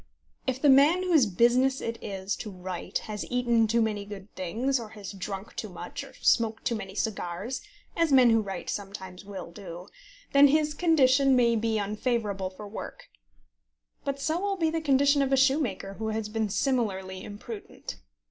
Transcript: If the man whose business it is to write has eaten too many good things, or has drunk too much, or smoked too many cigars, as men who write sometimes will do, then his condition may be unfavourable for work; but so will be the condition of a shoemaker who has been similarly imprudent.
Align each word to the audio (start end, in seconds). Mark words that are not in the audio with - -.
If 0.47 0.59
the 0.59 0.67
man 0.67 1.03
whose 1.03 1.27
business 1.27 1.79
it 1.79 1.99
is 2.01 2.35
to 2.37 2.49
write 2.49 2.97
has 3.05 3.23
eaten 3.31 3.67
too 3.67 3.83
many 3.83 4.03
good 4.03 4.33
things, 4.35 4.79
or 4.79 4.89
has 4.97 5.11
drunk 5.11 5.53
too 5.55 5.69
much, 5.69 6.03
or 6.03 6.15
smoked 6.15 6.65
too 6.65 6.73
many 6.73 6.95
cigars, 6.95 7.61
as 7.95 8.11
men 8.11 8.31
who 8.31 8.41
write 8.41 8.67
sometimes 8.71 9.23
will 9.23 9.51
do, 9.51 9.89
then 10.33 10.47
his 10.47 10.73
condition 10.73 11.35
may 11.35 11.55
be 11.55 11.77
unfavourable 11.77 12.49
for 12.49 12.67
work; 12.67 13.09
but 14.03 14.19
so 14.19 14.39
will 14.39 14.57
be 14.57 14.71
the 14.71 14.81
condition 14.81 15.21
of 15.21 15.31
a 15.31 15.37
shoemaker 15.37 15.93
who 15.93 16.07
has 16.07 16.29
been 16.29 16.49
similarly 16.49 17.23
imprudent. 17.23 17.97